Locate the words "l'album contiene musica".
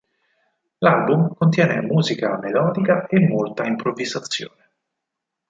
0.79-2.35